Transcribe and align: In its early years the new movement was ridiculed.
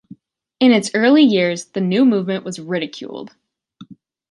In 0.59 0.71
its 0.71 0.89
early 0.95 1.21
years 1.21 1.65
the 1.65 1.79
new 1.79 2.05
movement 2.05 2.43
was 2.43 2.57
ridiculed. 2.59 3.35